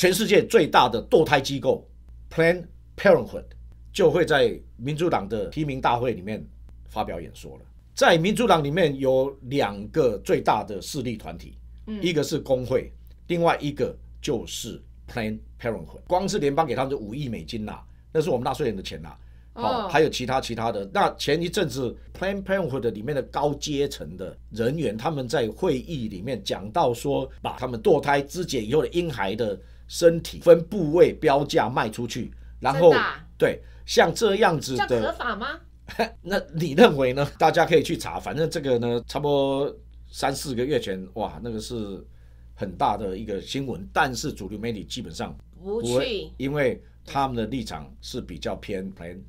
[0.00, 1.86] 全世界最大的堕胎机构
[2.30, 2.64] Planned
[2.96, 3.44] Parenthood
[3.92, 6.42] 就会在民主党的提名大会里面
[6.88, 7.64] 发表演说了。
[7.94, 11.58] 在民主党里面有两个最大的势力团体，
[12.00, 12.90] 一个是工会，
[13.26, 16.00] 另外一个就是 Planned Parenthood。
[16.08, 17.80] 光是联邦给他们的五亿美金呐，
[18.10, 19.14] 那是我们纳税人的钱呐。
[19.52, 20.88] 好，还有其他其他的。
[20.94, 29.60] 那前一阵子 Planned Parenthood 里面的高阶层的人员，他们在会议里面讲到说，把他们堕胎肢解以后的婴孩的
[29.90, 32.94] 身体分部位标价卖出去，然后
[33.36, 35.58] 对像这样子的合法吗？
[36.22, 37.28] 那你认为呢？
[37.36, 39.76] 大家可以去查，反正这个呢，差不多
[40.08, 42.06] 三四个月前，哇，那个是
[42.54, 49.22] 很大的一个新闻，但是主流媒体基本上不去，因为他们的立场是比较偏 Planned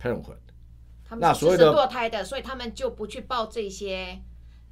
[0.00, 0.38] Parenthood，
[1.18, 4.18] 那所谓的堕胎的，所以他们就不去报这些，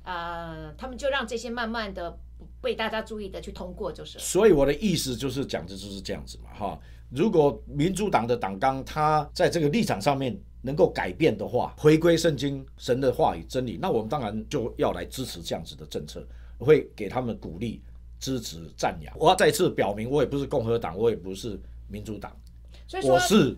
[0.02, 2.18] 呃，他们就让这些慢慢的
[2.60, 4.18] 被大家注意的去通过，就是。
[4.18, 6.78] 所以我的意思就是讲的就是这样子嘛，哈。
[7.10, 16.26] 如果民主党的党纲他在这个立场上面能够改变的话，回归圣经神的话语真理，那我们当然就要来支持这样子的政策，
[16.58, 17.80] 会给他们鼓励、
[18.18, 19.16] 支持、赞扬。
[19.16, 22.36] 我要再次表明，我也不是共和党，我也不是民主党，
[23.04, 23.56] 我是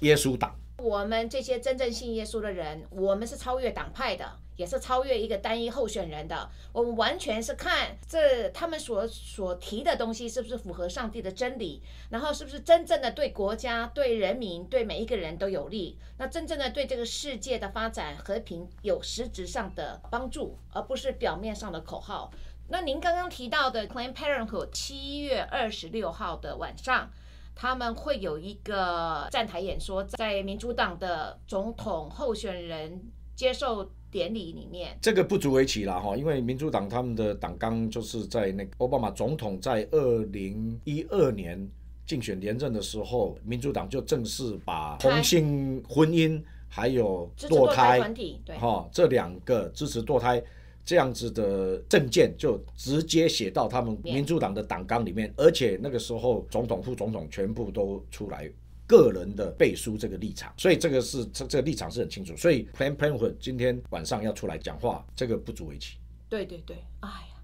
[0.00, 0.54] 耶稣党。
[0.78, 6.50] 我们这些真正信耶稣的人，我们是超越党派的，也是超越一个单一候选人的。
[6.70, 22.30] 我们完全是看这他们所所提的东西是不是符合上帝的真理，然后是不是真正的对国家、对人民、对每一个人都有利，那真正的对这个世界的发展和平有实质上的帮助，而不是表面上的口号。
[22.68, 27.10] 那您刚刚提到的 Planned Parenthood，七月二十六号的晚上。
[27.56, 33.02] 他们会有一个站台演说，在民主党的总统候选人
[33.34, 34.96] 接受典礼里面。
[35.00, 41.66] 这个不足为奇了哈，因为民主党他们的党纲就是在那个奥巴马总统在二零一二年
[42.06, 50.42] 竞选连任的时候，民主党就正式把同性婚姻还有堕胎团体对哈这两个支持堕胎。
[50.86, 58.48] 这样子的证件就直接写到他们民主党的党纲里面，而且那个时候总统、副总统全部都出来
[58.86, 62.36] 个人的背书这个立场，所以这个是这这个立场是很清楚。
[62.36, 65.96] 所以 Plan Plan 今天晚上要出来讲话，这个不足为奇。
[66.28, 67.42] 对对对，哎呀，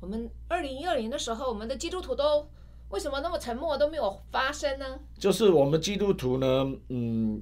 [0.00, 2.44] 我们二零一二年的时候，我们的基督徒都
[2.88, 4.98] 为什么那么沉默都没有发声呢？
[5.16, 7.40] 就是我们基督徒呢，嗯，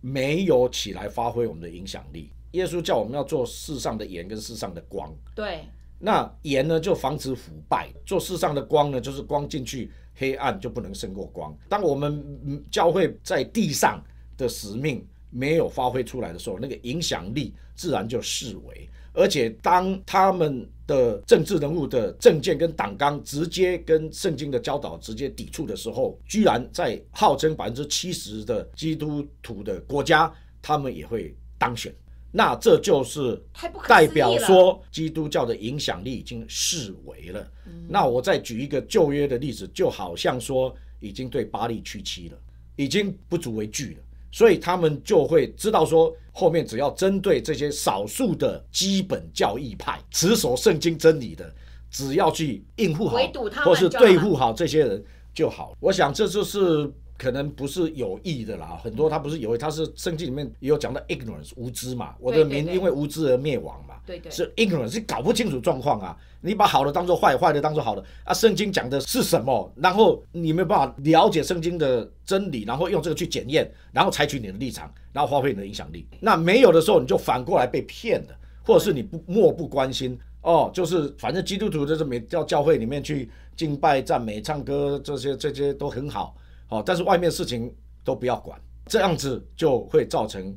[0.00, 2.30] 没有起来发挥我们的影响力。
[2.54, 5.14] 耶稣叫我们要做世上的盐跟世上的光。
[5.34, 5.60] 对。
[5.98, 11.56] 那盐呢，就防止腐败；做世上的光呢，就是光进去，黑暗就不能胜过光。
[11.68, 14.02] 当我们教会在地上
[14.36, 18.88] 的使命没有发挥出来的时候，那个影响力自然就视为。
[19.14, 31.94] 而且，当他们的政治人物的政见跟党纲直接跟圣经的教导直接抵触的时候，居然在号称百分之七十的基督徒的国家，他们也会当选。
[32.36, 33.40] 那这就是
[33.86, 37.48] 代表说，基督教的影响力已经视为了。
[37.88, 42.38] 那我再举一个旧约的例子，就好像说，已经对巴利屈膝了，
[42.74, 43.98] 已经不足为惧了。
[44.32, 51.54] 所以他们就会知道说，后面只要针对这些少数的基本教义派、持守圣经真理的，
[51.88, 53.16] 只要去应付好，
[53.64, 55.72] 或是对付好这些人就好。
[55.78, 56.92] 我想这就是。
[57.16, 69.72] 可能不是有意的啦，很多他不是有意，他是圣经里面也有讲到 ignorance 无知嘛，我的民因为无知而灭亡嘛，对对，是 ignorance 是搞不清楚状况啊，你把好的当做坏，坏的当做好的啊，圣经讲的是什么？
[69.76, 76.06] 然后你没有办法了解圣经的真理，然后用这个去检验，然后采取你的立场，然后发挥你的影响力。
[76.20, 86.34] 那没有的时候，你就反过来被骗了，或者是你不漠不关心哦，就是反正基督徒就是每到教会里面去敬拜、赞美、唱歌这些这些都很好。
[86.74, 90.56] 好，但是外面事情都不要管，这样子就会造成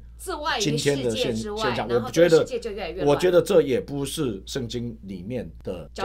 [0.60, 1.88] 今天的现现象。
[1.88, 5.88] 我觉得，我觉得这也不是圣经里面的。